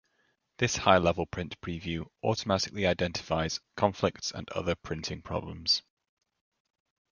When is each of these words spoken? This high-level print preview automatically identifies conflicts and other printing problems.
This 0.57 0.77
high-level 0.77 1.27
print 1.27 1.61
preview 1.61 2.07
automatically 2.23 2.87
identifies 2.87 3.59
conflicts 3.75 4.31
and 4.31 4.49
other 4.49 4.73
printing 4.73 5.21
problems. 5.21 5.83